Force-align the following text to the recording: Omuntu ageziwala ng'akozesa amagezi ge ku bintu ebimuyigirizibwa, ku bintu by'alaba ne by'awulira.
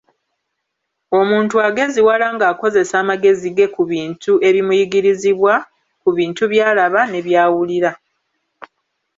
Omuntu 1.19 1.55
ageziwala 1.67 2.25
ng'akozesa 2.35 2.95
amagezi 3.03 3.47
ge 3.57 3.65
ku 3.75 3.83
bintu 3.91 4.31
ebimuyigirizibwa, 4.47 5.53
ku 6.01 6.09
bintu 6.17 6.43
by'alaba 6.51 7.01
ne 7.07 7.19
by'awulira. 7.25 7.91